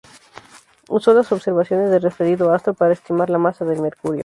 [0.89, 4.19] Usó las observaciones del referido astro para estimar la masa de Mercurio.